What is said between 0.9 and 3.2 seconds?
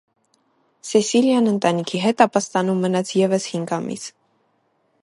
Սեսիլիան ընտանիքի հետ ապաստանում մնաց